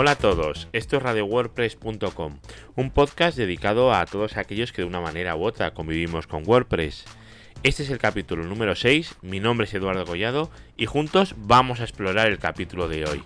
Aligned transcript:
Hola 0.00 0.12
a 0.12 0.16
todos, 0.16 0.68
esto 0.72 0.96
es 0.96 1.02
RadioWordPress.com, 1.02 2.38
un 2.76 2.90
podcast 2.92 3.36
dedicado 3.36 3.92
a 3.92 4.06
todos 4.06 4.36
aquellos 4.36 4.70
que 4.70 4.82
de 4.82 4.86
una 4.86 5.00
manera 5.00 5.34
u 5.34 5.42
otra 5.42 5.74
convivimos 5.74 6.28
con 6.28 6.46
WordPress. 6.46 7.04
Este 7.64 7.82
es 7.82 7.90
el 7.90 7.98
capítulo 7.98 8.44
número 8.44 8.76
6, 8.76 9.16
mi 9.22 9.40
nombre 9.40 9.66
es 9.66 9.74
Eduardo 9.74 10.06
Collado 10.06 10.52
y 10.76 10.86
juntos 10.86 11.34
vamos 11.36 11.80
a 11.80 11.82
explorar 11.82 12.28
el 12.28 12.38
capítulo 12.38 12.86
de 12.86 13.06
hoy. 13.06 13.24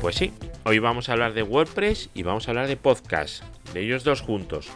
Pues 0.00 0.16
sí, 0.16 0.32
hoy 0.64 0.78
vamos 0.78 1.08
a 1.08 1.12
hablar 1.12 1.34
de 1.34 1.42
WordPress 1.42 2.10
y 2.14 2.22
vamos 2.22 2.46
a 2.46 2.50
hablar 2.50 2.66
de 2.66 2.76
podcast, 2.76 3.42
de 3.72 3.80
ellos 3.80 4.04
dos 4.04 4.20
juntos. 4.20 4.68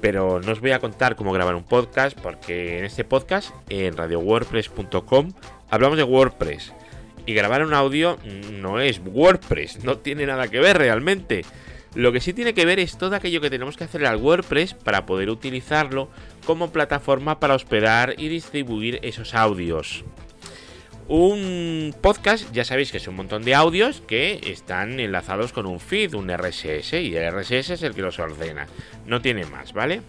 Pero 0.00 0.40
no 0.40 0.52
os 0.52 0.60
voy 0.60 0.72
a 0.72 0.80
contar 0.80 1.16
cómo 1.16 1.32
grabar 1.32 1.54
un 1.54 1.64
podcast 1.64 2.18
porque 2.18 2.78
en 2.78 2.84
este 2.84 3.04
podcast, 3.04 3.50
en 3.68 3.96
radiowordpress.com, 3.96 5.32
hablamos 5.70 5.96
de 5.96 6.04
WordPress. 6.04 6.72
Y 7.26 7.32
grabar 7.32 7.64
un 7.64 7.72
audio 7.72 8.18
no 8.52 8.80
es 8.80 9.00
WordPress, 9.04 9.82
no 9.84 9.98
tiene 9.98 10.26
nada 10.26 10.48
que 10.48 10.60
ver 10.60 10.76
realmente. 10.76 11.44
Lo 11.94 12.12
que 12.12 12.20
sí 12.20 12.32
tiene 12.32 12.54
que 12.54 12.66
ver 12.66 12.80
es 12.80 12.98
todo 12.98 13.14
aquello 13.14 13.40
que 13.40 13.50
tenemos 13.50 13.76
que 13.76 13.84
hacer 13.84 14.04
al 14.04 14.16
WordPress 14.16 14.74
para 14.74 15.06
poder 15.06 15.30
utilizarlo 15.30 16.08
como 16.44 16.70
plataforma 16.70 17.40
para 17.40 17.54
hospedar 17.54 18.14
y 18.18 18.28
distribuir 18.28 18.98
esos 19.02 19.34
audios. 19.34 20.04
Un 21.06 21.94
podcast, 22.00 22.50
ya 22.52 22.64
sabéis 22.64 22.90
que 22.90 22.96
es 22.96 23.08
un 23.08 23.16
montón 23.16 23.42
de 23.42 23.54
audios 23.54 24.02
que 24.06 24.40
están 24.46 25.00
enlazados 25.00 25.52
con 25.52 25.66
un 25.66 25.78
feed, 25.78 26.14
un 26.14 26.34
RSS, 26.34 26.94
y 26.94 27.14
el 27.14 27.30
RSS 27.30 27.70
es 27.70 27.82
el 27.82 27.94
que 27.94 28.00
los 28.00 28.18
ordena, 28.18 28.66
no 29.06 29.20
tiene 29.20 29.44
más, 29.44 29.74
¿vale? 29.74 30.00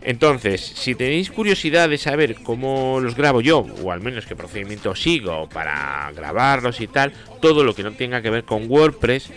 Entonces, 0.00 0.60
si 0.60 0.94
tenéis 0.94 1.30
curiosidad 1.30 1.88
de 1.88 1.98
saber 1.98 2.36
cómo 2.44 3.00
los 3.00 3.16
grabo 3.16 3.40
yo, 3.40 3.66
o 3.82 3.90
al 3.90 4.00
menos 4.00 4.26
qué 4.26 4.36
procedimiento 4.36 4.94
sigo 4.94 5.48
para 5.48 6.12
grabarlos 6.14 6.80
y 6.80 6.86
tal, 6.86 7.12
todo 7.40 7.64
lo 7.64 7.74
que 7.74 7.82
no 7.82 7.92
tenga 7.92 8.22
que 8.22 8.30
ver 8.30 8.44
con 8.44 8.70
WordPress, 8.70 9.30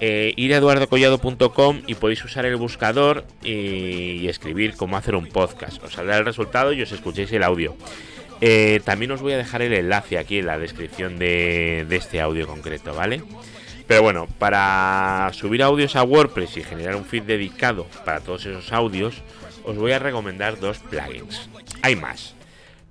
eh, 0.00 0.34
ir 0.36 0.54
a 0.54 0.58
eduardocollado.com 0.58 1.82
y 1.86 1.94
podéis 1.94 2.24
usar 2.24 2.46
el 2.46 2.56
buscador 2.56 3.24
y, 3.42 4.26
escribir 4.28 4.74
cómo 4.74 4.96
hacer 4.96 5.14
un 5.14 5.26
podcast. 5.26 5.82
Os 5.82 5.92
saldrá 5.92 6.18
el 6.18 6.24
resultado 6.24 6.72
y 6.72 6.82
os 6.82 6.92
escuchéis 6.92 7.32
el 7.32 7.42
audio. 7.42 7.76
Eh, 8.46 8.82
también 8.84 9.10
os 9.10 9.22
voy 9.22 9.32
a 9.32 9.38
dejar 9.38 9.62
el 9.62 9.72
enlace 9.72 10.18
aquí 10.18 10.40
en 10.40 10.44
la 10.44 10.58
descripción 10.58 11.18
de, 11.18 11.86
este 11.90 12.20
audio 12.20 12.46
concreto, 12.46 12.94
¿vale? 12.94 13.22
Pero 13.86 14.02
bueno, 14.02 14.28
para 14.38 15.30
subir 15.32 15.62
audios 15.62 15.96
a 15.96 16.02
WordPress 16.02 16.58
y 16.58 16.62
generar 16.62 16.94
un 16.94 17.06
feed 17.06 17.22
dedicado 17.22 17.86
para 18.04 18.20
todos 18.20 18.44
esos 18.44 18.70
audios, 18.70 19.22
os 19.64 19.78
voy 19.78 19.92
a 19.92 19.98
recomendar 19.98 20.60
dos 20.60 20.80
plugins. 20.80 21.48
Hay 21.80 21.96
más, 21.96 22.34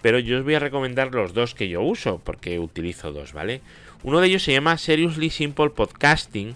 pero 0.01 0.17
yo 0.17 0.39
os 0.39 0.43
voy 0.43 0.55
a 0.55 0.59
recomendar 0.59 1.13
los 1.13 1.35
dos 1.35 1.53
que 1.53 1.69
yo 1.69 1.83
uso, 1.83 2.19
porque 2.23 2.57
utilizo 2.57 3.11
dos, 3.11 3.33
¿vale? 3.33 3.61
Uno 4.01 4.21
de 4.21 4.29
ellos 4.29 4.41
se 4.41 4.53
llama 4.53 4.79
Seriously 4.79 5.29
Simple 5.29 5.69
Podcasting 5.69 6.55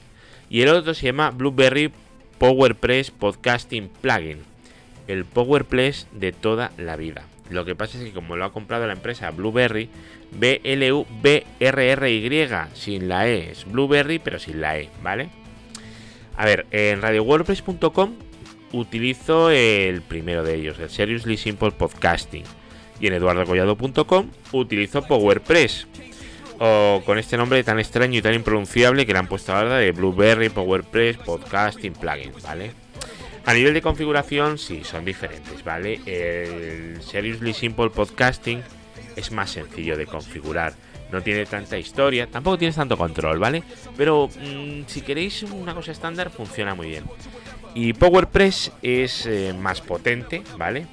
y 0.50 0.62
el 0.62 0.70
otro 0.70 0.96
se 0.96 1.06
llama 1.06 1.30
Blueberry 1.30 1.92
PowerPress 2.40 3.12
Podcasting 3.12 3.90
Plugin, 4.02 4.40
el 5.08 5.24
PowerPress 5.24 6.08
de 6.14 6.32
toda 6.32 6.72
la 6.80 6.96
vida. 6.96 7.26
Lo 7.50 7.66
que 7.66 7.76
pasa 7.76 7.98
es 7.98 8.04
que 8.04 8.12
como 8.12 8.36
lo 8.36 8.46
ha 8.46 8.52
comprado 8.52 8.86
la 8.88 8.94
empresa 8.94 9.32
Blueberry, 9.32 9.90
B-L-U-B-R-R-Y, 10.32 11.08
sin 12.74 13.08
la 13.08 13.28
E, 13.28 13.52
es 13.52 13.66
Blueberry 13.66 14.20
pero 14.20 14.40
sin 14.40 14.62
la 14.62 14.78
E, 14.78 14.90
¿vale? 15.02 15.30
A 16.36 16.46
ver, 16.46 16.68
en 16.72 17.02
radiowordpress.com 17.02 18.14
utilizo 18.74 19.50
el 19.50 20.02
primero 20.02 20.44
de 20.44 20.56
ellos, 20.56 20.80
el 20.80 20.90
Seriously 20.90 21.38
Simple 21.38 21.72
Podcasting. 21.72 22.44
Y 23.00 23.08
en 23.08 23.14
eduardocollado.com 23.14 24.30
utilizo 24.52 25.04
PowerPress. 25.04 25.88
O 26.60 27.04
con 27.06 27.20
este 27.20 27.38
nombre 27.38 27.64
tan 27.64 27.80
extraño 27.80 28.18
y 28.18 28.22
tan 28.22 28.34
impronunciable 28.34 29.06
que 29.06 29.14
le 29.14 29.20
han 29.20 29.28
puesto 29.28 29.54
ahora 29.54 29.78
de 29.78 29.92
Blueberry 29.92 30.50
PowerPress 30.50 31.18
Podcasting 31.18 31.94
Plugin, 31.94 32.34
¿vale? 32.44 32.72
A 33.48 33.54
nivel 33.54 33.74
de 33.74 33.82
configuración, 33.82 34.58
sí, 34.58 34.82
son 34.84 35.06
diferentes, 35.06 35.64
¿vale? 35.64 36.02
El 36.06 37.02
Seriously 37.02 37.54
Simple 37.54 37.90
Podcasting 37.90 38.62
es 39.16 39.32
más 39.32 39.52
sencillo 39.52 39.96
de 39.96 40.06
configurar. 40.06 40.74
No 41.14 41.24
tiene 41.24 41.46
tanta 41.46 41.78
historia, 41.78 42.28
tampoco 42.28 42.58
tienes 42.58 42.76
tanto 42.76 42.98
control, 42.98 43.40
¿vale? 43.40 43.64
Pero 43.96 44.28
mm, 44.28 44.82
si 44.88 45.00
queréis 45.00 45.44
una 45.44 45.74
cosa 45.74 45.94
estándar, 45.94 46.30
funciona 46.30 46.76
muy 46.76 46.90
bien. 46.90 47.06
Y 47.74 47.94
PowerPress 47.94 48.74
es 48.82 49.26
eh, 49.26 49.56
más 49.58 49.80
potente, 49.80 50.44
¿vale? 50.58 50.86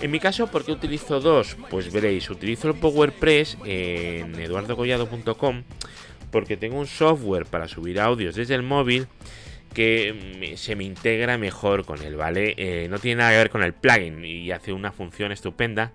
En 0.00 0.12
mi 0.12 0.20
caso, 0.20 0.46
¿por 0.46 0.64
qué 0.64 0.70
utilizo 0.70 1.18
dos? 1.18 1.56
Pues 1.68 1.92
veréis, 1.92 2.30
utilizo 2.30 2.68
el 2.68 2.74
PowerPress 2.74 3.58
en 3.64 4.36
eduardocollado.com 4.38 5.64
porque 6.30 6.56
tengo 6.56 6.78
un 6.78 6.86
software 6.86 7.46
para 7.46 7.66
subir 7.66 7.98
audios 7.98 8.36
desde 8.36 8.54
el 8.54 8.62
móvil 8.62 9.08
que 9.78 10.54
se 10.56 10.74
me 10.74 10.82
integra 10.82 11.38
mejor 11.38 11.84
con 11.84 12.02
él, 12.02 12.16
¿vale? 12.16 12.52
Eh, 12.56 12.88
no 12.90 12.98
tiene 12.98 13.20
nada 13.20 13.30
que 13.30 13.36
ver 13.36 13.50
con 13.50 13.62
el 13.62 13.74
plugin 13.74 14.24
y 14.24 14.50
hace 14.50 14.72
una 14.72 14.90
función 14.90 15.30
estupenda 15.30 15.92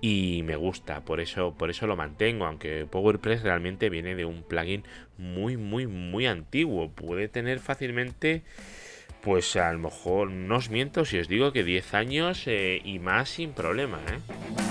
y 0.00 0.40
me 0.46 0.56
gusta, 0.56 1.04
por 1.04 1.20
eso, 1.20 1.52
por 1.52 1.68
eso 1.68 1.86
lo 1.86 1.96
mantengo, 1.96 2.46
aunque 2.46 2.86
PowerPress 2.86 3.42
realmente 3.42 3.90
viene 3.90 4.14
de 4.14 4.24
un 4.24 4.42
plugin 4.42 4.84
muy, 5.18 5.58
muy, 5.58 5.86
muy 5.86 6.24
antiguo. 6.24 6.88
Puede 6.88 7.28
tener 7.28 7.58
fácilmente, 7.58 8.40
pues 9.20 9.54
a 9.56 9.70
lo 9.70 9.80
mejor, 9.80 10.30
no 10.30 10.56
os 10.56 10.70
miento 10.70 11.04
si 11.04 11.18
os 11.18 11.28
digo 11.28 11.52
que 11.52 11.62
10 11.62 11.92
años 11.92 12.44
eh, 12.46 12.80
y 12.82 13.00
más 13.00 13.28
sin 13.28 13.52
problema, 13.52 14.00
¿eh? 14.08 14.65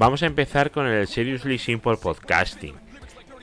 Vamos 0.00 0.22
a 0.22 0.26
empezar 0.26 0.70
con 0.70 0.86
el 0.86 1.06
Seriously 1.06 1.58
Simple 1.58 1.98
Podcasting, 1.98 2.74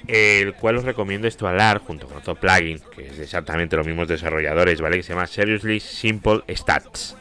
el 0.08 0.56
cual 0.56 0.78
os 0.78 0.86
recomiendo 0.86 1.28
instalar 1.28 1.78
junto 1.78 2.08
con 2.08 2.18
otro 2.18 2.34
plugin, 2.34 2.82
que 2.96 3.10
es 3.10 3.20
exactamente 3.20 3.78
los 3.78 3.86
mismos 3.86 4.08
desarrolladores, 4.08 4.82
¿vale? 4.82 4.98
Que 4.98 5.04
se 5.04 5.14
llama 5.14 5.28
Seriously 5.28 5.80
Simple 5.80 6.42
Stats. 6.50 7.16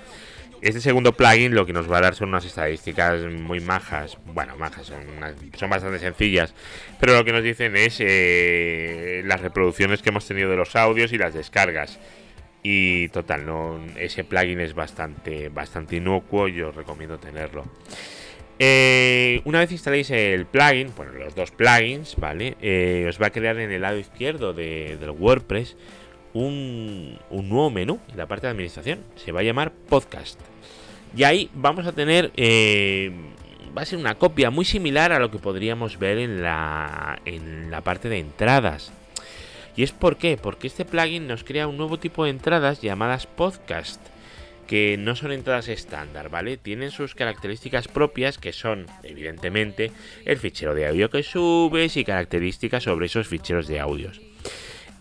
Este 0.62 0.80
segundo 0.80 1.12
plugin 1.12 1.54
lo 1.54 1.66
que 1.66 1.74
nos 1.74 1.92
va 1.92 1.98
a 1.98 2.00
dar 2.00 2.14
son 2.14 2.30
unas 2.30 2.46
estadísticas 2.46 3.30
muy 3.30 3.60
majas, 3.60 4.16
bueno, 4.24 4.56
majas, 4.56 4.86
son, 4.86 5.68
bastante 5.68 5.98
sencillas, 5.98 6.54
pero 6.98 7.12
lo 7.12 7.22
que 7.22 7.32
nos 7.32 7.42
dicen 7.42 7.76
es 7.76 7.98
eh, 8.00 9.20
las 9.26 9.42
reproducciones 9.42 10.00
que 10.00 10.08
hemos 10.08 10.26
tenido 10.26 10.48
de 10.48 10.56
los 10.56 10.74
audios 10.76 11.12
y 11.12 11.18
las 11.18 11.34
descargas. 11.34 11.98
Y 12.62 13.10
total, 13.10 13.44
no, 13.44 13.84
ese 13.98 14.24
plugin 14.24 14.60
es 14.60 14.72
bastante, 14.72 15.50
bastante 15.50 15.96
inocuo 15.96 16.48
y 16.48 16.62
os 16.62 16.74
recomiendo 16.74 17.18
tenerlo. 17.18 17.66
Eh, 18.58 19.42
una 19.44 19.58
vez 19.58 19.70
instaléis 19.70 20.10
el 20.10 20.46
plugin, 20.46 20.92
bueno, 20.96 21.12
los 21.12 21.34
dos 21.34 21.50
plugins, 21.50 22.16
¿vale? 22.16 22.56
Eh, 22.62 23.06
os 23.08 23.20
va 23.20 23.26
a 23.26 23.30
crear 23.30 23.58
en 23.58 23.70
el 23.70 23.82
lado 23.82 23.98
izquierdo 23.98 24.54
de, 24.54 24.96
del 24.98 25.10
WordPress 25.10 25.76
un, 26.32 27.18
nuevo 27.30 27.70
menú 27.70 28.00
en 28.10 28.16
la 28.16 28.26
parte 28.26 28.46
de 28.46 28.52
administración. 28.52 29.00
Se 29.16 29.32
va 29.32 29.40
a 29.40 29.42
llamar 29.42 29.72
Podcast. 29.72 30.40
Y 31.14 31.24
ahí 31.24 31.50
vamos 31.54 31.86
a 31.86 31.92
tener. 31.92 32.32
Eh, 32.36 33.12
va 33.76 33.82
a 33.82 33.86
ser 33.86 33.98
una 33.98 34.14
copia 34.14 34.50
muy 34.50 34.64
similar 34.64 35.12
a 35.12 35.18
lo 35.18 35.30
que 35.30 35.38
podríamos 35.38 35.98
ver 35.98 36.16
en 36.18 36.42
la, 36.42 37.20
en 37.26 37.70
la 37.70 37.82
parte 37.82 38.08
de 38.08 38.18
entradas. 38.18 38.90
¿Y 39.76 39.82
es 39.82 39.92
por 39.92 40.16
qué? 40.16 40.38
Porque 40.38 40.66
este 40.66 40.86
plugin 40.86 41.26
nos 41.26 41.44
crea 41.44 41.66
un 41.66 41.76
nuevo 41.76 41.98
tipo 41.98 42.24
de 42.24 42.30
entradas 42.30 42.80
llamadas 42.80 43.26
podcast 43.26 44.00
que 44.66 44.96
no 44.98 45.16
son 45.16 45.32
entradas 45.32 45.68
estándar, 45.68 46.28
¿vale? 46.28 46.56
Tienen 46.56 46.90
sus 46.90 47.14
características 47.14 47.88
propias 47.88 48.38
que 48.38 48.52
son, 48.52 48.86
evidentemente, 49.02 49.92
el 50.24 50.38
fichero 50.38 50.74
de 50.74 50.86
audio 50.86 51.10
que 51.10 51.22
subes 51.22 51.96
y 51.96 52.04
características 52.04 52.82
sobre 52.84 53.06
esos 53.06 53.28
ficheros 53.28 53.68
de 53.68 53.80
audios. 53.80 54.20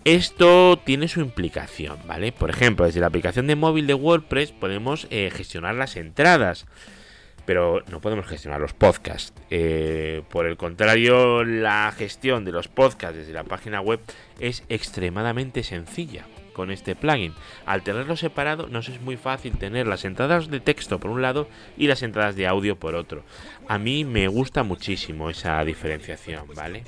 Esto 0.04 0.80
tiene 0.86 1.08
su 1.08 1.20
implicación, 1.20 1.98
¿vale? 2.06 2.32
Por 2.32 2.52
ejemplo, 2.52 2.86
desde 2.86 3.00
la 3.00 3.08
aplicación 3.08 3.48
de 3.48 3.56
móvil 3.56 3.88
de 3.88 3.96
WordPress 3.96 4.52
podemos 4.52 5.08
eh, 5.10 5.32
gestionar 5.34 5.74
las 5.74 5.96
entradas, 5.96 6.68
pero 7.48 7.82
no 7.90 8.02
podemos 8.02 8.28
gestionar 8.28 8.62
los 8.62 8.74
podcasts. 8.74 9.34
Eh, 9.50 10.22
por 10.30 10.46
el 10.46 10.58
contrario, 10.58 11.44
la 11.44 11.92
gestión 11.92 12.46
de 12.46 12.52
los 12.52 12.68
podcasts 12.68 13.18
desde 13.18 13.34
la 13.34 13.46
página 13.46 13.82
web 13.82 14.00
es 14.40 14.64
extremadamente 14.70 15.64
sencilla 15.64 16.26
con 16.56 16.72
este 16.72 16.96
plugin. 16.96 17.34
Al 17.66 17.84
tenerlo 17.84 18.16
separado 18.16 18.68
nos 18.68 18.90
es 18.90 19.02
muy 19.02 19.18
fácil 19.18 19.57
tener 19.57 19.86
las 19.86 20.06
entradas 20.06 20.50
de 20.50 20.62
texto 20.62 21.00
por 21.00 21.12
un 21.12 21.22
lado 21.22 21.48
y 21.78 21.88
las 21.88 22.02
entradas 22.02 22.36
de 22.36 22.48
audio 22.48 22.78
por 22.78 22.96
otro. 22.96 23.24
A 23.68 23.78
mí 23.78 24.06
me 24.06 24.28
gusta 24.28 24.63
muchísimo 24.63 25.30
esa 25.30 25.63
diferenciación, 25.63 26.46
¿vale? 26.56 26.84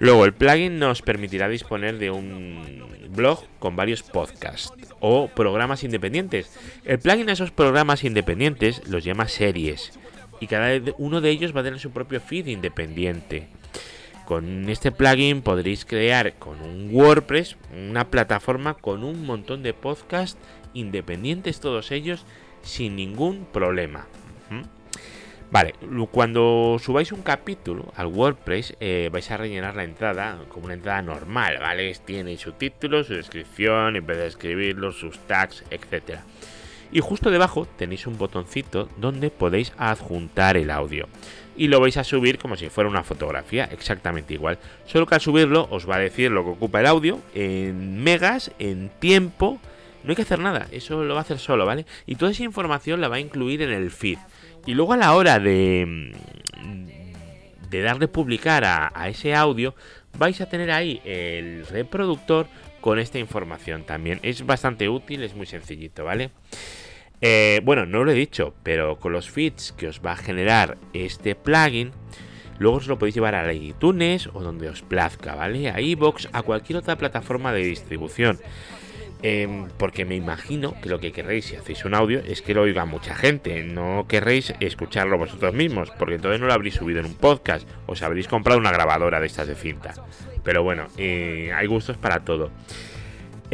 Luego, 0.00 0.24
el 0.24 0.34
plugin 0.34 0.80
nos 0.80 1.00
permitirá 1.00 1.48
disponer 1.48 1.96
de 1.98 2.10
un 2.10 2.84
blog 3.10 3.44
con 3.60 3.76
varios 3.76 4.02
podcasts 4.02 4.72
o 4.98 5.28
programas 5.28 5.84
independientes. 5.84 6.58
El 6.84 6.98
plugin 6.98 7.30
a 7.30 7.34
esos 7.34 7.52
programas 7.52 8.02
independientes 8.02 8.82
los 8.88 9.04
llama 9.04 9.28
series 9.28 9.92
y 10.40 10.48
cada 10.48 10.72
uno 10.98 11.20
de 11.20 11.30
ellos 11.30 11.54
va 11.54 11.60
a 11.60 11.64
tener 11.64 11.78
su 11.78 11.92
propio 11.92 12.20
feed 12.20 12.48
independiente. 12.48 13.46
Con 14.32 14.70
este 14.70 14.92
plugin 14.92 15.42
podréis 15.42 15.84
crear 15.84 16.32
con 16.38 16.62
un 16.62 16.88
WordPress 16.90 17.58
una 17.90 18.08
plataforma 18.10 18.72
con 18.72 19.04
un 19.04 19.26
montón 19.26 19.62
de 19.62 19.74
podcasts 19.74 20.40
independientes 20.72 21.60
todos 21.60 21.92
ellos 21.92 22.24
sin 22.62 22.96
ningún 22.96 23.44
problema. 23.44 24.06
Vale, 25.50 25.74
cuando 26.10 26.78
subáis 26.80 27.12
un 27.12 27.20
capítulo 27.20 27.92
al 27.94 28.06
WordPress 28.06 28.74
eh, 28.80 29.10
vais 29.12 29.30
a 29.30 29.36
rellenar 29.36 29.76
la 29.76 29.84
entrada 29.84 30.38
como 30.48 30.64
una 30.64 30.74
entrada 30.74 31.02
normal, 31.02 31.58
¿vale? 31.60 31.94
Tiene 32.02 32.38
su 32.38 32.52
título, 32.52 33.04
su 33.04 33.12
descripción, 33.12 33.96
en 33.96 34.06
vez 34.06 34.16
de 34.16 34.28
escribirlo, 34.28 34.92
sus 34.92 35.18
tags, 35.26 35.62
etc. 35.68 36.20
Y 36.92 37.00
justo 37.00 37.30
debajo 37.30 37.66
tenéis 37.76 38.06
un 38.06 38.18
botoncito 38.18 38.88
donde 38.98 39.30
podéis 39.30 39.72
adjuntar 39.78 40.56
el 40.56 40.70
audio. 40.70 41.08
Y 41.56 41.68
lo 41.68 41.80
vais 41.80 41.96
a 41.96 42.04
subir 42.04 42.38
como 42.38 42.56
si 42.56 42.68
fuera 42.68 42.88
una 42.88 43.02
fotografía, 43.02 43.64
exactamente 43.64 44.34
igual. 44.34 44.58
Solo 44.86 45.06
que 45.06 45.14
al 45.14 45.20
subirlo 45.20 45.68
os 45.70 45.88
va 45.88 45.96
a 45.96 46.00
decir 46.00 46.30
lo 46.30 46.44
que 46.44 46.50
ocupa 46.50 46.80
el 46.80 46.86
audio 46.86 47.18
en 47.34 48.02
megas, 48.02 48.52
en 48.58 48.90
tiempo. 49.00 49.58
No 50.04 50.10
hay 50.10 50.16
que 50.16 50.22
hacer 50.22 50.38
nada, 50.38 50.66
eso 50.70 51.02
lo 51.04 51.14
va 51.14 51.20
a 51.20 51.22
hacer 51.22 51.38
solo, 51.38 51.64
¿vale? 51.64 51.86
Y 52.06 52.16
toda 52.16 52.32
esa 52.32 52.44
información 52.44 53.00
la 53.00 53.08
va 53.08 53.16
a 53.16 53.20
incluir 53.20 53.62
en 53.62 53.70
el 53.70 53.90
feed. 53.90 54.18
Y 54.66 54.74
luego 54.74 54.92
a 54.92 54.96
la 54.96 55.14
hora 55.14 55.38
de, 55.38 56.12
de 57.72 57.80
darle 57.80 58.06
publicar 58.06 58.64
a, 58.64 59.08
ese 59.08 59.34
audio, 59.34 59.74
vais 60.18 60.40
a 60.40 60.48
tener 60.48 60.70
ahí 60.70 61.00
el 61.04 61.66
reproductor 61.66 62.46
con 62.80 62.98
esta 62.98 63.18
información 63.18 63.84
también. 63.84 64.20
Es 64.22 64.44
bastante 64.44 64.88
útil, 64.88 65.22
es 65.22 65.34
muy 65.34 65.46
sencillito, 65.46 66.04
¿vale? 66.04 66.30
Eh, 67.24 67.60
bueno, 67.62 67.86
no 67.86 68.02
lo 68.02 68.10
he 68.10 68.14
dicho, 68.14 68.52
pero 68.64 68.98
con 68.98 69.12
los 69.12 69.30
feeds 69.30 69.72
que 69.72 69.86
os 69.86 70.00
va 70.04 70.12
a 70.12 70.16
generar 70.16 70.76
este 70.92 71.36
plugin, 71.36 71.92
luego 72.58 72.78
os 72.78 72.88
lo 72.88 72.98
podéis 72.98 73.14
llevar 73.14 73.36
a 73.36 73.52
iTunes 73.52 74.28
o 74.32 74.42
donde 74.42 74.68
os 74.68 74.82
plazca, 74.82 75.36
¿vale? 75.36 75.70
A 75.70 75.80
iBox, 75.80 76.28
a 76.32 76.42
cualquier 76.42 76.78
otra 76.78 76.96
plataforma 76.96 77.52
de 77.52 77.62
distribución. 77.62 78.40
Em, 79.24 79.68
porque 79.78 80.04
me 80.04 80.16
imagino 80.16 80.74
que 80.82 80.88
lo 80.88 80.98
que 80.98 81.12
querréis 81.12 81.44
si 81.44 81.54
hacéis 81.54 81.84
un 81.84 81.94
audio 81.94 82.18
es 82.26 82.42
que 82.42 82.54
lo 82.54 82.62
oiga 82.62 82.84
mucha 82.86 83.14
gente. 83.14 83.62
No 83.62 84.06
querréis 84.08 84.52
escucharlo 84.58 85.16
vosotros 85.16 85.54
mismos, 85.54 85.92
porque 85.96 86.16
entonces 86.16 86.40
no 86.40 86.46
lo 86.46 86.52
habréis 86.52 86.74
subido 86.74 86.98
en 86.98 87.06
un 87.06 87.14
podcast. 87.14 87.68
Os 87.86 88.02
habréis 88.02 88.26
comprado 88.26 88.58
una 88.58 88.72
grabadora 88.72 89.20
de 89.20 89.28
estas 89.28 89.46
de 89.46 89.54
cinta. 89.54 89.94
Pero 90.42 90.64
bueno, 90.64 90.88
eh, 90.98 91.52
hay 91.54 91.68
gustos 91.68 91.96
para 91.96 92.24
todo. 92.24 92.50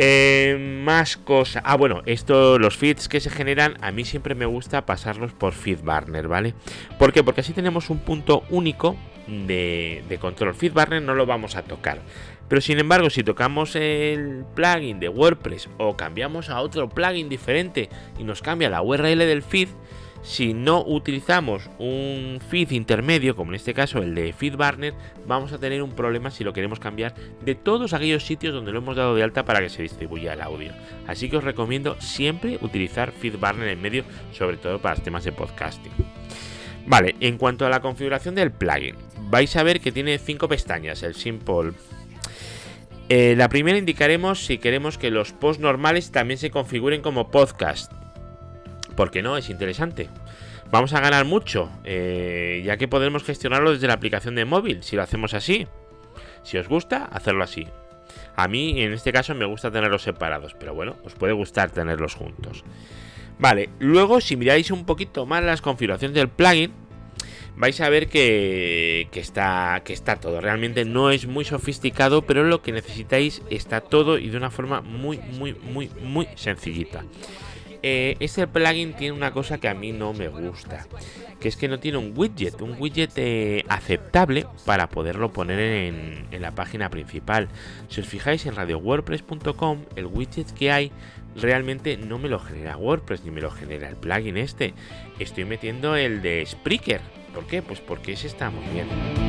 Em, 0.01 0.85
más 0.85 1.17
cosas. 1.17 1.61
Ah, 1.67 1.77
bueno, 1.77 2.03
esto, 2.07 2.57
los 2.61 2.77
feeds 2.77 3.09
que 3.09 3.19
se 3.19 3.31
generan, 3.31 3.77
a 3.81 3.91
mí 3.91 4.05
siempre 4.05 4.37
me 4.37 4.47
gusta 4.47 4.87
pasarlos 4.87 5.33
por 5.33 5.55
FeedBurner, 5.55 6.29
¿vale? 6.29 6.55
¿Por 7.01 7.13
qué? 7.13 7.25
Porque 7.25 7.41
así 7.41 7.53
tenemos 7.53 7.91
un 7.91 7.99
punto 7.99 8.45
único 8.49 8.95
de, 9.27 10.05
de 10.09 10.19
control. 10.19 10.55
FeedBurner 10.55 11.03
no 11.03 11.17
lo 11.17 11.27
vamos 11.27 11.57
a 11.57 11.63
tocar. 11.63 12.01
Pero 12.47 12.61
sin 12.61 12.79
embargo, 12.79 13.11
si 13.11 13.25
tocamos 13.25 13.75
el 13.75 14.45
plugin 14.55 15.01
de 15.01 15.09
WordPress 15.09 15.69
o 15.79 15.97
cambiamos 15.97 16.49
a 16.49 16.61
otro 16.61 16.89
plugin 16.89 17.29
diferente 17.29 17.89
y 18.21 18.23
nos 18.23 18.41
cambia 18.41 18.71
la 18.71 18.83
URL 18.83 19.19
del 19.19 19.43
feed, 19.43 19.69
si 20.23 20.55
no 20.55 20.85
utilizamos 20.85 21.71
un 21.79 22.41
feed 22.49 22.73
intermedio, 22.73 23.37
como 23.37 23.53
en 23.53 23.57
este 23.57 23.75
caso 23.75 23.99
el 23.99 24.15
de 24.15 24.33
FeedBurner, 24.33 24.95
vamos 25.27 25.53
a 25.53 25.59
tener 25.59 25.83
un 25.83 25.93
problema 25.93 26.31
si 26.31 26.45
lo 26.45 26.53
queremos 26.53 26.81
cambiar 26.81 27.15
de 27.45 27.55
todos 27.55 27.93
aquellos 27.93 28.25
sitios 28.25 28.55
donde 28.55 28.73
lo 28.73 28.79
hemos 28.79 28.97
dado 28.97 29.15
de 29.15 29.23
alta 29.23 29.45
para 29.45 29.61
que 29.61 29.69
se 29.69 29.83
distribuya 29.83 30.33
el 30.33 30.41
audio. 30.41 30.73
Así 31.07 31.29
que 31.31 31.37
os 31.37 31.45
recomiendo 31.45 32.01
siempre 32.01 32.59
utilizar 32.61 33.13
FeedBurner 33.13 33.69
en 33.69 33.81
medio, 33.81 34.05
sobre 34.33 34.57
todo 34.57 34.81
para 34.81 34.97
temas 34.97 35.25
de 35.25 35.33
podcasting. 35.33 35.93
Vale, 36.87 37.17
en 37.21 37.37
cuanto 37.37 37.67
a 37.67 37.71
la 37.71 37.81
configuración 37.81 38.35
del 38.35 38.51
plugin, 38.51 38.97
vais 39.31 39.55
a 39.57 39.63
ver 39.63 39.81
que 39.81 39.93
tiene 39.93 40.19
cinco 40.19 40.49
pestañas, 40.49 41.03
el 41.03 41.15
Simple 41.15 41.73
eh, 43.11 43.35
la 43.37 43.49
primera 43.49 43.79
indicaremos 43.79 44.45
si 44.45 44.59
queremos 44.59 44.99
que 44.99 45.11
los 45.11 45.33
posts 45.33 45.63
normales 45.63 46.11
también 46.11 46.37
se 46.37 46.51
configuren 46.51 47.01
como 47.01 47.31
podcast. 47.31 47.91
Porque 48.99 49.23
no, 49.23 49.37
es 49.37 49.49
interesante. 49.49 50.09
Vamos 50.73 50.93
a 50.93 50.99
ganar 50.99 51.25
mucho, 51.25 51.71
eh, 51.85 52.65
ya 52.67 52.79
que 52.79 52.89
podremos 52.89 53.23
gestionarlo 53.23 53.71
desde 53.73 53.87
la 53.87 53.93
aplicación 53.93 54.35
de 54.35 54.45
móvil, 54.45 54.83
si 54.83 54.97
lo 54.97 55.03
hacemos 55.03 55.35
así. 55.35 55.69
Si 56.43 56.59
os 56.59 56.67
gusta, 56.67 57.05
hacerlo 57.05 57.45
así. 57.45 57.69
A 58.35 58.49
mí, 58.49 58.83
en 58.83 58.93
este 58.93 59.13
caso, 59.13 59.37
me 59.37 59.45
gusta 59.45 59.71
tenerlos 59.71 60.03
separados, 60.03 60.57
pero 60.59 60.75
bueno, 60.75 60.97
os 61.05 61.15
puede 61.15 61.33
gustar 61.33 61.71
tenerlos 61.71 62.17
juntos. 62.17 62.65
Vale, 63.39 63.69
luego 63.79 64.21
si 64.21 64.35
miráis 64.37 64.73
un 64.73 64.85
poquito 64.85 65.27
más 65.27 65.45
las 65.45 65.63
configuraciones 65.63 66.17
del 66.17 66.29
plugin, 66.29 66.73
vais 67.55 67.81
a 67.81 67.89
ver 67.91 68.09
que, 68.09 69.09
está, 69.13 69.81
que 69.85 69.93
está 69.93 70.17
todo. 70.17 70.41
Realmente 70.41 70.85
no 70.85 71.13
es 71.13 71.29
muy 71.29 71.45
sofisticado, 71.45 72.23
pero 72.23 72.43
lo 72.43 72.63
que 72.63 72.73
necesitáis 72.73 73.43
está 73.49 73.81
todo 73.81 74.19
y 74.19 74.29
de 74.29 74.37
una 74.37 74.51
forma 74.51 74.81
muy, 74.81 75.19
muy, 75.19 75.55
muy, 75.55 75.89
muy 76.03 76.27
sencillita. 76.35 77.05
Eh, 77.83 78.17
este 78.21 78.47
plugin 78.47 78.95
tiene 78.95 79.17
una 79.17 79.33
cosa 79.33 79.59
que 79.59 79.69
a 79.69 79.75
mí 79.75 79.93
no 79.93 80.13
me 80.13 80.29
gusta, 80.29 80.87
que 81.41 81.49
es 81.49 81.57
que 81.57 81.69
no 81.69 81.79
tiene 81.79 81.99
un 81.99 82.13
widget, 82.17 82.61
un 82.61 82.77
widget 82.79 83.13
eh, 83.17 83.65
aceptable 83.69 84.47
para 84.65 84.89
poderlo 84.89 85.33
poner 85.33 85.59
en, 85.61 86.27
en, 86.31 86.43
la 86.43 86.53
página 86.53 86.91
principal. 86.91 87.49
Si 87.89 88.01
os 88.01 88.09
fijáis 88.09 88.47
en 88.47 88.57
radiowordpress.com, 88.57 89.85
el 89.97 90.07
widget 90.07 90.53
que 90.53 90.73
hay 90.73 90.93
realmente 91.37 91.97
no 91.97 92.19
me 92.19 92.29
lo 92.29 92.41
genera 92.41 92.77
WordPress 92.77 93.25
ni 93.25 93.31
me 93.31 93.41
lo 93.41 93.51
genera 93.51 93.89
el 93.89 93.97
plugin 93.97 94.37
este. 94.37 94.75
Estoy 95.19 95.45
metiendo 95.45 95.95
el 95.95 96.21
de 96.23 96.45
Spreaker, 96.45 97.01
¿Por 97.35 97.47
qué? 97.47 97.63
Pues 97.63 97.81
porque 97.81 98.13
ese 98.13 98.27
está 98.27 98.51
muy 98.51 98.67
bien. 98.73 99.28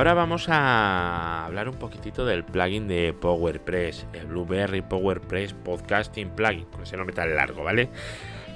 Ahora 0.00 0.14
vamos 0.14 0.48
a 0.48 1.44
hablar 1.44 1.68
un 1.68 1.74
poquitito 1.74 2.24
del 2.24 2.42
plugin 2.42 2.88
de 2.88 3.12
PowerPress, 3.12 4.06
el 4.14 4.28
Blueberry 4.28 4.80
PowerPress 4.80 5.52
Podcasting 5.52 6.30
Plugin, 6.30 6.64
con 6.64 6.84
ese 6.84 6.96
nombre 6.96 7.14
tan 7.14 7.36
largo, 7.36 7.64
¿vale? 7.64 7.90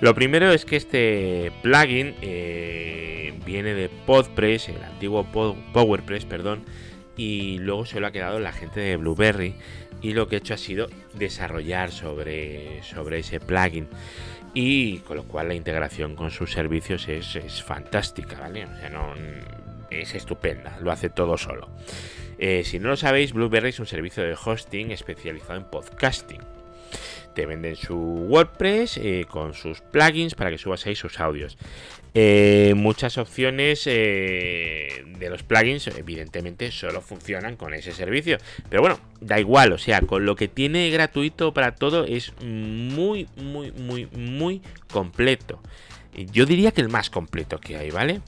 Lo 0.01 0.15
primero 0.15 0.51
es 0.51 0.65
que 0.65 0.77
este 0.77 1.53
plugin 1.61 2.15
eh, 2.23 3.39
viene 3.45 3.75
de 3.75 3.91
PodPress, 3.91 4.71
el 4.71 4.83
antiguo 4.85 5.27
PowerPress, 5.75 6.25
perdón, 6.25 6.65
y 7.15 7.59
luego 7.59 7.85
se 7.85 8.01
lo 8.01 8.07
ha 8.07 8.11
quedado 8.11 8.41
la 8.41 8.53
gente 8.53 8.81
de 8.81 8.97
Blueberry 8.97 9.55
y 10.01 10.15
lo 10.15 10.29
que 10.29 10.37
he 10.37 10.39
hecho 10.39 10.55
ha 10.55 10.57
sido 10.57 10.89
desarrollar 11.13 11.91
sobre, 11.91 12.83
sobre 12.85 13.19
ese 13.19 13.39
plugin 13.39 13.89
y 14.55 15.01
con 15.01 15.19
lo 15.19 15.25
cual 15.25 15.49
la 15.49 15.55
integración 15.55 16.17
con 16.17 16.31
sus 16.31 16.53
servicios 16.53 17.07
es, 17.09 17.63
fantástica, 17.63 18.41
¿vale? 18.41 18.65
O 18.65 18.77
sea, 18.79 18.89
no, 18.89 19.13
es 19.91 20.15
estupenda, 20.15 20.79
lo 20.81 20.91
hace 20.91 21.11
todo 21.11 21.37
solo. 21.37 21.69
Eh, 22.39 22.65
si 22.65 22.79
no 22.79 22.89
lo 22.89 22.97
sabéis, 22.97 23.33
Blueberry 23.33 23.71
es 23.71 23.81
un 23.81 23.87
servicio 23.87 24.23
de 24.23 24.35
hosting 24.35 24.91
especializado 24.91 25.57
en 25.57 25.65
podcasting 25.65 26.41
te 27.35 27.47
venden 27.47 27.75
su 27.75 27.97
WordPress 27.97 28.97
eh, 28.99 29.27
con 29.29 29.55
sus 29.55 29.81
plugins 29.81 30.37
para 30.37 30.51
que 30.51 30.59
subas 30.59 30.87
ahí 30.87 30.95
sus 30.95 31.19
audios. 31.19 31.59
Eh, 32.15 32.75
muchas 32.77 33.19
opciones 33.19 33.87
de 33.87 35.29
los 35.29 35.43
plugins, 35.43 35.89
evidentemente, 35.89 36.71
solo 36.71 37.01
funcionan 37.01 37.57
con 37.57 37.75
ese 37.75 37.91
servicio. 37.93 38.39
Pero 38.69 38.83
bueno, 38.83 39.01
da 39.21 39.41
igual, 39.41 39.73
o 39.73 39.79
sea, 39.79 40.01
con 40.03 40.25
lo 40.25 40.37
que 40.37 40.47
tiene 40.47 40.91
gratuito 40.91 41.53
para 41.53 41.75
todo 41.75 42.05
es 42.05 42.33
muy, 42.41 43.27
muy, 43.37 43.73
muy, 43.73 44.07
muy 44.07 44.63
completo. 44.93 45.61
Yo 46.15 46.47
diría 46.47 46.71
que 46.71 46.81
el 46.81 46.89
más 46.89 47.11
completo 47.11 47.59
que 47.59 47.77
hay, 47.77 47.91
¿vale? 47.91 48.21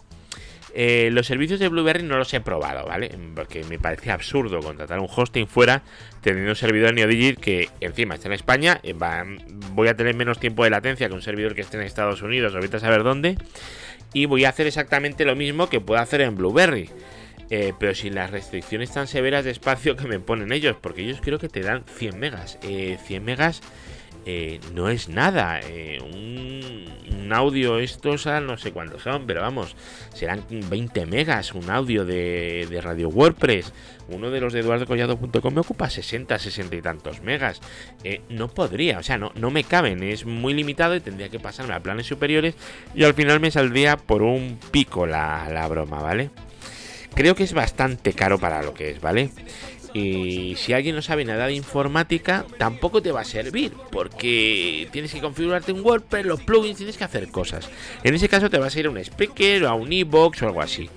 Eh, 0.79 1.09
los 1.11 1.27
servicios 1.27 1.59
de 1.59 1.69
Blueberry 1.69 2.03
no 2.03 2.19
los 2.19 2.35
he 2.35 2.41
probado, 2.43 2.87
¿vale? 2.87 3.11
Porque 3.35 3.65
me 3.65 3.79
parece 3.79 4.11
absurdo 4.11 4.61
contratar 4.61 4.99
un 4.99 5.09
hosting 5.11 5.47
fuera 5.47 5.83
teniendo 6.21 6.51
un 6.51 6.57
servidor 6.57 6.93
NeoDigit 6.93 7.41
que 7.41 7.71
encima 7.81 8.17
está 8.17 8.29
en 8.29 8.35
España. 8.35 8.79
Eh, 8.83 8.95
voy 9.73 9.89
a 9.89 9.97
tener 9.97 10.15
menos 10.15 10.39
tiempo 10.39 10.65
de 10.65 10.71
latencia 10.71 11.09
que 11.09 11.15
un 11.15 11.23
servidor 11.23 11.55
que 11.55 11.63
esté 11.63 11.79
en 11.79 11.85
Estados 11.85 12.21
Unidos, 12.21 12.55
ahorita 12.55 12.79
saber 12.79 13.05
dónde. 13.05 13.39
Y 14.13 14.27
voy 14.27 14.45
a 14.45 14.51
hacer 14.51 14.67
exactamente 14.67 15.25
lo 15.25 15.35
mismo 15.35 15.71
que 15.71 15.81
puedo 15.81 15.99
hacer 15.99 16.21
en 16.21 16.37
Blueberry. 16.37 16.91
Eh, 17.49 17.73
pero 17.79 17.95
sin 17.95 18.15
las 18.15 18.31
restricciones 18.31 18.93
tan 18.93 19.07
severas 19.07 19.47
de 19.47 19.53
espacio 19.53 19.97
que 19.97 20.07
me 20.07 20.21
ponen 20.21 20.53
ellos, 20.53 20.77
porque 20.79 21.01
ellos 21.01 21.21
creo 21.23 21.39
que 21.39 21.49
te 21.49 21.63
dan 21.63 21.85
100 21.87 22.19
megas. 22.19 22.59
100 22.61 23.25
megas 23.25 23.63
eh, 24.27 24.61
no 24.75 24.89
es 24.89 25.09
nada. 25.09 25.61
Eh, 25.63 25.99
un, 26.03 26.67
audio, 27.33 27.81
estos 27.81 28.27
no 28.27 28.57
sé 28.57 28.71
cuántos 28.71 29.03
son, 29.03 29.27
pero 29.27 29.41
vamos, 29.41 29.75
serán 30.15 30.45
20 30.49 31.07
megas 31.07 31.55
un 31.55 31.71
audio 31.71 32.05
de, 32.05 32.81
Radio 32.81 33.09
WordPress. 33.09 33.73
Uno 34.09 34.31
de 34.31 34.41
los 34.41 34.53
de 34.53 34.61
eduardocollado.com 34.61 35.53
me 35.53 35.61
ocupa 35.61 35.91
60, 35.91 36.39
60 36.39 36.77
y 36.77 36.83
tantos 36.83 37.23
megas. 37.23 37.61
Eh, 38.05 38.21
no 38.29 38.47
podría, 38.47 39.01
o 39.01 39.03
sea, 39.03 39.19
no, 39.19 39.33
no 39.35 39.51
me 39.51 39.65
caben, 39.65 40.05
es 40.05 40.25
muy 40.25 40.55
limitado 40.55 40.95
y 40.95 41.01
tendría 41.01 41.29
que 41.29 41.41
pasarme 41.41 41.75
a 41.75 41.81
planes 41.81 42.07
superiores 42.07 42.55
y 42.95 43.03
al 43.03 43.15
final 43.15 43.41
me 43.41 43.51
saldría 43.51 43.97
por 43.97 44.23
un 44.23 44.61
pico 44.71 45.05
la, 45.05 45.49
la 45.51 45.67
broma, 45.67 46.01
¿vale? 46.01 46.31
Creo 47.17 47.35
que 47.35 47.43
es 47.45 47.55
bastante 47.55 48.13
caro 48.13 48.39
para 48.39 48.63
lo 48.63 48.73
que 48.73 48.91
es, 48.91 49.01
¿vale? 49.01 49.31
Y 49.97 50.57
si 50.57 50.75
alguien 50.75 50.95
no 50.95 51.01
sabe 51.01 51.25
nada 51.25 51.47
de 51.47 51.55
informática, 51.55 52.45
tampoco 52.59 53.01
te 53.01 53.13
va 53.13 53.23
a 53.23 53.25
servir, 53.25 53.73
porque 53.91 54.89
tienes 54.93 55.11
que 55.11 55.23
configurarte 55.23 55.73
un 55.73 55.81
WordPress, 55.81 56.27
los 56.27 56.43
plugins, 56.43 56.77
tienes 56.77 56.99
que 56.99 57.05
hacer 57.05 57.29
cosas. 57.29 57.71
En 58.03 58.15
ese 58.15 58.29
caso 58.29 58.51
te 58.51 58.59
vas 58.59 58.77
a 58.77 58.81
ir 58.81 58.87
a 58.87 58.91
un 58.91 59.03
Spreaker 59.03 59.65
o 59.65 59.71
a 59.71 59.75
un 59.75 59.91
Ebox 59.91 60.43
o 60.43 60.49
algo 60.49 60.61
así. 60.61 60.91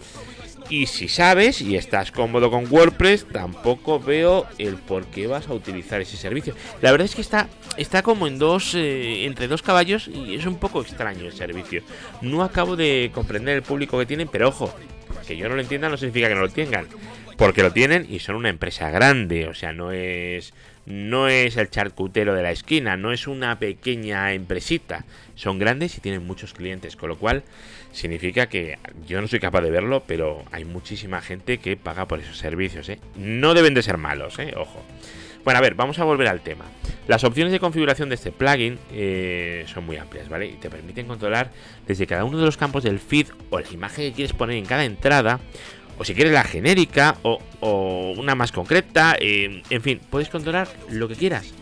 Y 0.69 0.87
si 0.87 1.07
sabes 1.07 1.61
y 1.61 1.77
estás 1.77 2.11
cómodo 2.11 2.51
con 2.51 2.67
WordPress, 2.69 3.25
tampoco 3.31 4.01
veo 4.01 4.45
el 4.57 4.75
por 4.75 5.05
qué 5.05 5.27
vas 5.27 5.47
a 5.47 5.53
utilizar 5.53 6.01
ese 6.01 6.17
servicio. 6.17 6.53
La 6.81 6.91
verdad 6.91 7.05
es 7.05 7.15
que 7.15 7.21
está, 7.21 7.47
está 7.77 8.03
como 8.03 8.27
en 8.27 8.37
dos, 8.37 8.75
eh, 8.75 9.23
entre 9.25 9.47
dos 9.47 9.61
caballos 9.61 10.09
y 10.09 10.35
es 10.35 10.45
un 10.45 10.57
poco 10.57 10.81
extraño 10.81 11.25
el 11.25 11.31
servicio. 11.33 11.83
No 12.21 12.43
acabo 12.43 12.75
de 12.75 13.11
comprender 13.13 13.55
el 13.55 13.63
público 13.63 13.97
que 13.97 14.05
tienen, 14.05 14.27
pero 14.27 14.49
ojo, 14.49 14.75
que 15.25 15.37
yo 15.37 15.47
no 15.47 15.55
lo 15.55 15.61
entienda 15.61 15.87
no 15.87 15.95
significa 15.95 16.27
que 16.27 16.35
no 16.35 16.41
lo 16.41 16.49
tengan. 16.49 16.87
Porque 17.39 17.63
lo 17.63 17.71
tienen 17.71 18.05
y 18.09 18.19
son 18.19 18.35
una 18.35 18.49
empresa 18.49 18.91
grande, 18.91 19.47
o 19.47 19.53
sea, 19.53 19.71
no 19.71 19.93
es 19.93 20.53
no 20.85 21.29
es 21.29 21.55
el 21.55 21.69
charcutero 21.69 22.33
de 22.33 22.43
la 22.43 22.51
esquina, 22.51 22.97
no 22.97 23.13
es 23.13 23.27
una 23.27 23.59
pequeña 23.59 24.33
empresita. 24.33 25.05
Son 25.35 25.57
grandes 25.57 25.97
y 25.97 26.01
tienen 26.01 26.27
muchos 26.27 26.53
clientes, 26.53 26.97
con 26.97 27.07
lo 27.07 27.17
cual 27.17 27.43
significa 27.93 28.49
que 28.49 28.77
yo 29.07 29.21
no 29.21 29.29
soy 29.29 29.39
capaz 29.39 29.61
de 29.61 29.71
verlo, 29.71 30.03
pero 30.05 30.43
hay 30.51 30.65
muchísima 30.65 31.21
gente 31.21 31.59
que 31.59 31.77
paga 31.77 32.09
por 32.09 32.19
esos 32.19 32.37
servicios. 32.37 32.89
¿eh? 32.89 32.99
No 33.15 33.53
deben 33.53 33.73
de 33.73 33.83
ser 33.83 33.97
malos, 33.97 34.37
¿eh? 34.39 34.53
ojo. 34.57 34.83
Bueno, 35.45 35.59
a 35.59 35.61
ver, 35.61 35.75
vamos 35.75 35.97
a 35.99 36.03
volver 36.03 36.27
al 36.27 36.41
tema. 36.41 36.65
Las 37.07 37.23
opciones 37.23 37.53
de 37.53 37.59
configuración 37.61 38.09
de 38.09 38.15
este 38.15 38.31
plugin 38.31 38.77
eh, 38.91 39.63
son 39.67 39.85
muy 39.85 39.95
amplias, 39.95 40.27
¿vale? 40.27 40.47
Y 40.47 40.53
te 40.53 40.69
permiten 40.69 41.07
controlar 41.07 41.51
desde 41.87 42.05
cada 42.05 42.25
uno 42.25 42.37
de 42.37 42.45
los 42.45 42.57
campos 42.57 42.83
del 42.83 42.99
feed 42.99 43.27
o 43.49 43.59
la 43.59 43.69
imagen 43.71 44.09
que 44.09 44.13
quieres 44.13 44.33
poner 44.33 44.57
en 44.57 44.65
cada 44.65 44.83
entrada 44.83 45.39
o 45.99 46.05
si 46.05 46.15
quieres 46.15 46.33
la 46.33 46.45
genérica 46.45 47.17
o, 47.23 47.39
una 48.17 48.33
más 48.33 48.53
concreta, 48.53 49.17
eh, 49.19 49.61
en 49.69 49.81
fin, 49.81 49.99
puedes 50.09 50.29
controlar 50.29 50.69
lo 50.89 51.09
que 51.09 51.15
quieras. 51.15 51.53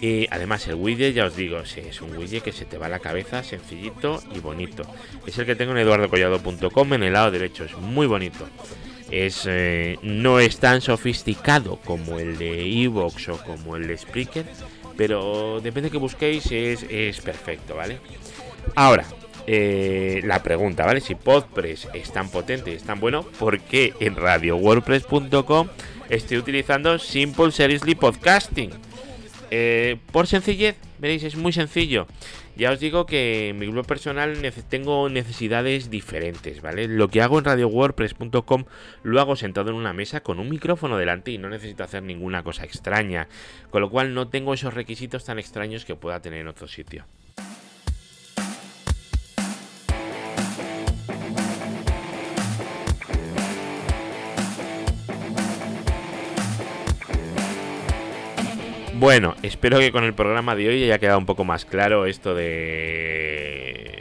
Y 0.00 0.26
además 0.30 0.66
el 0.68 0.76
widget, 0.76 1.14
ya 1.14 1.26
os 1.26 1.36
digo, 1.36 1.58
es 1.58 2.00
un 2.00 2.16
widget 2.16 2.42
que 2.42 2.52
se 2.52 2.64
te 2.64 2.78
va 2.78 2.86
a 2.86 2.88
la 2.88 3.00
cabeza, 3.00 3.42
sencillito 3.42 4.22
y 4.34 4.38
bonito. 4.38 4.84
Es 5.26 5.36
el 5.38 5.44
que 5.44 5.54
tengo 5.54 5.72
en 5.72 5.78
eduardocollado.com 5.78 6.94
en 6.94 7.02
el 7.02 7.12
lado 7.12 7.30
derecho, 7.30 7.64
es 7.64 7.76
muy 7.76 8.06
bonito. 8.06 8.48
Es, 9.10 9.44
eh, 9.46 9.98
no 10.02 10.38
es 10.38 10.58
tan 10.58 10.80
sofisticado 10.80 11.76
como 11.84 12.18
el 12.18 12.38
de 12.38 12.82
Evox 12.84 13.28
o 13.28 13.38
como 13.38 13.76
el 13.76 13.86
de 13.86 13.98
Spreaker, 13.98 14.46
pero 14.96 15.60
depende 15.60 15.88
de 15.88 15.92
que 15.92 15.98
busquéis, 15.98 16.50
es, 16.52 16.84
es 16.88 17.20
perfecto, 17.20 17.74
¿vale? 17.74 17.98
Ahora, 18.74 19.04
eh, 19.50 20.20
la 20.24 20.42
pregunta, 20.42 20.84
¿vale? 20.84 21.00
Si 21.00 21.14
Podpress 21.14 21.88
es 21.94 22.12
tan 22.12 22.28
potente 22.28 22.74
es 22.74 22.82
tan 22.82 23.00
bueno, 23.00 23.22
¿por 23.38 23.60
qué 23.60 23.94
en 23.98 24.14
radiowordpress.com 24.14 25.68
estoy 26.10 26.36
utilizando 26.36 26.98
Simple 26.98 27.50
Seriously 27.50 27.94
Podcasting? 27.94 28.72
Eh, 29.50 29.96
por 30.12 30.26
sencillez, 30.26 30.76
veréis, 30.98 31.22
es 31.22 31.36
muy 31.36 31.54
sencillo. 31.54 32.06
Ya 32.56 32.72
os 32.72 32.78
digo 32.78 33.06
que 33.06 33.48
en 33.48 33.58
mi 33.58 33.68
blog 33.68 33.86
personal 33.86 34.36
tengo 34.68 35.08
necesidades 35.08 35.88
diferentes, 35.88 36.60
¿vale? 36.60 36.86
Lo 36.86 37.08
que 37.08 37.22
hago 37.22 37.38
en 37.38 37.46
radiowordpress.com 37.46 38.64
lo 39.02 39.18
hago 39.18 39.34
sentado 39.34 39.70
en 39.70 39.76
una 39.76 39.94
mesa 39.94 40.20
con 40.20 40.40
un 40.40 40.50
micrófono 40.50 40.98
delante 40.98 41.30
y 41.30 41.38
no 41.38 41.48
necesito 41.48 41.84
hacer 41.84 42.02
ninguna 42.02 42.42
cosa 42.42 42.64
extraña, 42.64 43.28
con 43.70 43.80
lo 43.80 43.88
cual 43.88 44.12
no 44.12 44.28
tengo 44.28 44.52
esos 44.52 44.74
requisitos 44.74 45.24
tan 45.24 45.38
extraños 45.38 45.86
que 45.86 45.96
pueda 45.96 46.20
tener 46.20 46.40
en 46.40 46.48
otro 46.48 46.68
sitio. 46.68 47.06
Bueno, 58.98 59.36
espero 59.44 59.78
que 59.78 59.92
con 59.92 60.02
el 60.02 60.12
programa 60.12 60.56
de 60.56 60.68
hoy 60.68 60.82
haya 60.82 60.98
quedado 60.98 61.18
un 61.18 61.26
poco 61.26 61.44
más 61.44 61.64
claro 61.64 62.04
esto 62.04 62.34
de 62.34 63.94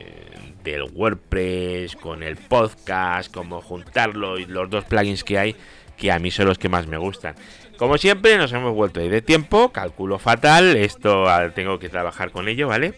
del 0.64 0.86
WordPress 0.92 1.96
con 1.96 2.24
el 2.24 2.36
podcast, 2.36 3.32
cómo 3.32 3.62
juntarlo 3.62 4.40
y 4.40 4.48
los 4.48 4.72
dos 4.72 4.86
plugins 4.86 5.24
que 5.24 5.38
hay, 5.38 5.56
que 5.98 6.12
a 6.12 6.18
mí 6.18 6.32
son 6.32 6.48
los 6.48 6.58
que 6.58 6.68
más 6.68 6.88
me 6.88 6.98
gustan. 6.98 7.36
Como 7.78 8.00
siempre, 8.00 8.40
nos 8.40 8.52
hemos 8.54 8.74
vuelto 8.74 9.00
de 9.00 9.22
tiempo, 9.22 9.72
cálculo 9.72 10.18
fatal, 10.18 10.76
esto 10.76 11.30
ah, 11.30 11.52
tengo 11.54 11.78
que 11.78 11.90
trabajar 11.90 12.32
con 12.32 12.48
ello, 12.48 12.68
¿vale? 12.68 12.96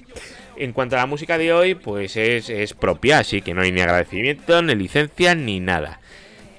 En 0.55 0.71
cuanto 0.71 0.95
a 0.95 0.99
la 0.99 1.05
música 1.05 1.37
de 1.37 1.51
hoy, 1.51 1.75
pues 1.75 2.15
es, 2.15 2.49
es 2.49 2.73
propia, 2.73 3.19
así 3.19 3.41
que 3.41 3.53
no 3.53 3.61
hay 3.61 3.73
ni 3.73 3.81
agradecimiento, 3.81 4.61
ni 4.61 4.73
licencia, 4.73 5.35
ni 5.35 5.59
nada. 5.59 5.99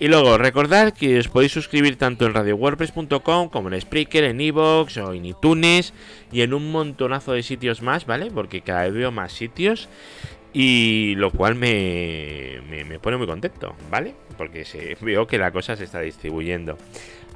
Y 0.00 0.09
luego, 0.09 0.38
recordad 0.38 0.95
que 0.95 1.19
os 1.19 1.28
podéis 1.28 1.52
suscribir 1.52 1.97
tanto 1.97 2.25
en 2.25 2.33
radiowordpress.com 2.33 3.50
como 3.50 3.69
en 3.69 3.78
Spreaker, 3.78 4.25
en 4.25 4.40
Evox 4.40 4.97
o 4.97 5.12
en 5.12 5.26
iTunes 5.26 5.92
y 6.33 6.40
en 6.40 6.54
un 6.54 6.73
montonazo 6.73 7.33
de 7.35 7.42
sitios 7.42 7.83
más, 7.83 8.07
¿vale? 8.07 8.30
Porque 8.30 8.62
cada 8.62 8.85
vez 8.85 8.95
veo 8.95 9.12
más 9.12 9.30
sitios 9.30 9.90
y 10.54 11.16
lo 11.16 11.30
cual 11.30 11.54
me, 11.54 12.61
me, 12.66 12.99
pone 12.99 13.19
muy 13.19 13.26
contento, 13.26 13.75
¿vale? 13.90 14.14
Porque 14.38 14.64
se, 14.64 14.97
veo 15.02 15.26
que 15.26 15.37
la 15.37 15.50
cosa 15.50 15.76
se 15.76 15.85
está 15.85 16.00
distribuyendo. 16.00 16.78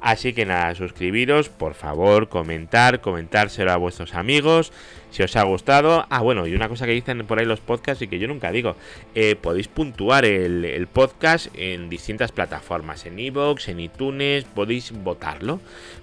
Así 0.01 0.33
que 0.33 0.45
nada, 0.45 0.75
suscribiros, 0.75 1.49
por 1.49 1.73
favor, 1.73 2.29
comentar, 2.29 3.01
comentárselo 3.01 3.71
a 3.71 3.77
vuestros 3.77 4.13
amigos, 4.13 4.71
si 5.09 5.23
os 5.23 5.35
ha 5.35 5.43
gustado. 5.43 6.05
Ah, 6.09 6.21
bueno, 6.21 6.45
y 6.45 6.53
una 6.53 6.69
cosa 6.69 6.85
que 6.85 6.91
dicen 6.91 7.25
por 7.25 7.39
ahí 7.39 7.45
los 7.45 7.59
podcasts 7.59 8.01
y 8.03 8.07
que 8.07 8.19
yo 8.19 8.27
nunca 8.27 8.51
digo, 8.51 8.75
eh, 9.15 9.35
podéis 9.35 9.67
puntuar 9.67 10.25
el, 10.25 10.87
podcast 10.87 11.47
en 11.55 11.89
distintas 11.89 12.31
plataformas, 12.31 13.05
en 13.05 13.19
iVoox, 13.19 13.69
en 13.69 13.79
iTunes, 13.79 14.43
podéis 14.43 14.91
votarlo. 14.91 15.59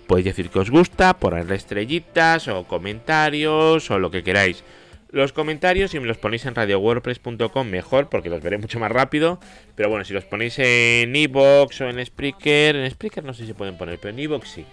Podéis 0.06 0.26
decir 0.26 0.50
que 0.50 0.58
os 0.58 0.70
gusta, 0.70 1.14
ponerle 1.14 1.54
estrellitas 1.54 2.48
o 2.48 2.64
comentarios 2.64 3.90
o 3.90 3.98
lo 3.98 4.10
que 4.10 4.22
queráis. 4.22 4.64
Los 5.12 5.34
comentarios, 5.34 5.90
si 5.90 6.00
me 6.00 6.06
los 6.06 6.16
ponéis 6.16 6.46
en 6.46 6.54
radiowordpress.com, 6.54 7.68
mejor, 7.68 8.08
porque 8.08 8.30
los 8.30 8.42
veré 8.42 8.56
mucho 8.56 8.80
más 8.80 8.90
rápido. 8.90 9.38
Pero 9.76 9.90
bueno, 9.90 10.06
si 10.06 10.14
los 10.14 10.24
ponéis 10.24 10.58
en 10.58 11.14
Evox 11.14 11.82
o 11.82 11.88
en 11.90 12.04
Spreaker, 12.04 12.76
en 12.76 12.90
Spreaker 12.90 13.22
no 13.22 13.34
sé 13.34 13.42
si 13.42 13.48
se 13.48 13.54
pueden 13.54 13.76
poner, 13.76 13.98
pero 13.98 14.14
en 14.14 14.18
Evox 14.18 14.48
sí. 14.48 14.64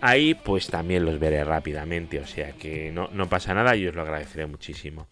Ahí 0.00 0.34
pues 0.34 0.66
también 0.66 1.04
los 1.04 1.20
veré 1.20 1.44
rápidamente, 1.44 2.18
o 2.18 2.26
sea 2.26 2.52
que 2.52 2.92
no, 2.92 3.08
pasa 3.28 3.54
nada 3.54 3.76
y 3.76 3.86
os 3.86 3.94
lo 3.94 4.02
agradeceré 4.02 4.46
muchísimo. 4.46 5.06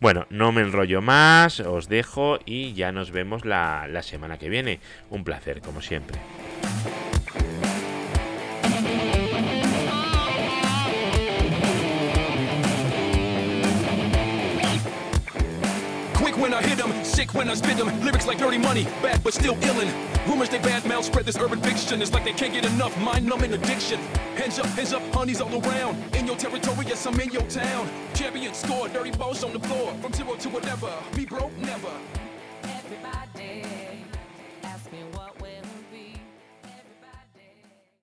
Bueno, 0.00 0.26
no 0.30 0.50
me 0.50 0.62
enrollo 0.62 1.00
más, 1.00 1.60
os 1.60 1.88
dejo 1.88 2.40
y 2.44 2.74
ya 2.74 2.90
nos 2.90 3.12
vemos 3.12 3.44
la, 3.44 3.86
la 3.88 4.02
semana 4.02 4.36
que 4.36 4.48
viene. 4.48 4.80
Un 5.10 5.22
placer, 5.22 5.60
como 5.60 5.80
siempre. 5.80 6.18
When 16.44 16.52
I 16.52 16.60
hit 16.60 16.76
them, 16.76 16.92
sick 17.02 17.32
when 17.32 17.48
I 17.48 17.54
spit 17.54 17.78
them. 17.78 17.88
Lyrics 18.04 18.26
like 18.26 18.36
dirty 18.36 18.58
money, 18.58 18.84
bad 19.00 19.24
but 19.24 19.32
still 19.32 19.54
illin'. 19.54 19.90
Rumors 20.28 20.50
they 20.50 20.58
bad 20.58 20.84
mouth 20.84 21.06
spread 21.06 21.24
this 21.24 21.38
urban 21.38 21.58
fiction. 21.62 22.02
It's 22.02 22.12
like 22.12 22.22
they 22.22 22.34
can't 22.34 22.52
get 22.52 22.66
enough 22.66 22.94
mind 23.00 23.24
numbing 23.24 23.54
addiction. 23.54 23.98
Hands 24.36 24.58
up, 24.58 24.66
hands 24.66 24.92
up, 24.92 25.02
honeys 25.14 25.40
all 25.40 25.66
around. 25.66 25.96
In 26.14 26.26
your 26.26 26.36
territory, 26.36 26.84
yes, 26.86 27.06
I'm 27.06 27.18
in 27.18 27.30
your 27.30 27.48
town. 27.48 27.88
Champion 28.12 28.52
score, 28.52 28.88
dirty 28.88 29.12
balls 29.12 29.42
on 29.42 29.54
the 29.54 29.60
floor. 29.60 29.94
From 30.02 30.12
zero 30.12 30.34
to 30.34 30.48
whatever, 30.50 30.92
me 31.16 31.24
broke 31.24 31.56
never. 31.56 31.92